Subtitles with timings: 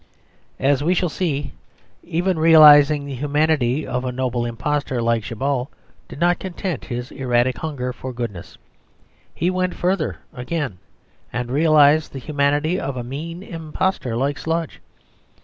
[0.59, 1.53] As we shall see,
[2.01, 5.69] even realising the humanity of a noble impostor like Djabal
[6.07, 8.57] did not content his erratic hunger for goodness.
[9.35, 10.79] He went further again,
[11.31, 14.81] and realised the humanity of a mean impostor like Sludge.